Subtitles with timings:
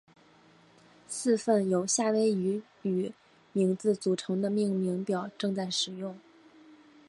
[1.07, 3.13] 四份由夏威夷语
[3.53, 6.17] 名字组成的命名表正在使用。